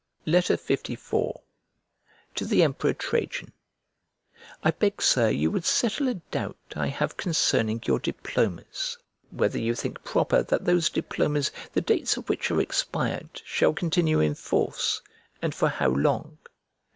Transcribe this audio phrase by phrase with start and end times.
[0.25, 0.59] LIV
[1.13, 1.41] To
[2.43, 3.51] THE EMPEROR TRAJAN
[4.63, 8.97] I BEG, Sir, you would settle a doubt I have concerning your diplomas;
[9.29, 14.19] whether you think proper that those diplomas the dates of which are expired shall continue
[14.19, 15.03] in force,
[15.39, 16.39] and for how long?